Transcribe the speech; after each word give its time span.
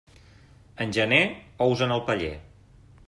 En 0.85 0.95
gener, 0.97 1.19
ous 1.67 1.85
en 1.89 1.95
el 1.99 2.03
paller. 2.09 2.33